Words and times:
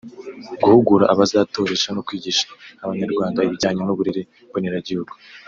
guhugura 0.61 1.05
abazatoresha 1.13 1.89
no 1.95 2.01
kwigisha 2.07 2.45
abanyarwanda 2.83 3.39
ibijyanye 3.45 3.81
n’uburere 3.83 4.21
mboneragihugu 4.49 5.13